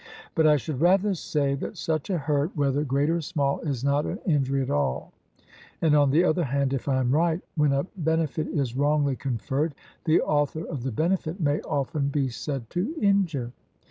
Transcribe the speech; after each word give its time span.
But 0.33 0.47
I 0.47 0.57
should 0.57 0.81
rather 0.81 1.13
say 1.13 1.53
that 1.53 1.77
such 1.77 2.09
a 2.09 2.17
hurt, 2.17 2.57
whether 2.57 2.83
great 2.83 3.11
or 3.11 3.21
small, 3.21 3.59
is 3.59 3.83
not 3.83 4.07
an 4.07 4.17
injury 4.25 4.63
at 4.63 4.71
all; 4.71 5.13
and, 5.79 5.95
on 5.95 6.09
the 6.09 6.23
other 6.23 6.45
hand, 6.45 6.73
if 6.73 6.87
I 6.89 6.99
am 7.01 7.11
right, 7.13 7.39
when 7.53 7.71
a 7.71 7.85
benefit 7.95 8.47
is 8.47 8.75
wrongly 8.75 9.15
conferred, 9.15 9.75
the 10.05 10.19
author 10.19 10.65
of 10.65 10.81
the 10.81 10.91
benefit 10.91 11.39
may 11.39 11.61
often 11.61 12.07
be 12.07 12.29
said 12.29 12.67
to 12.71 12.95
injure. 12.99 13.51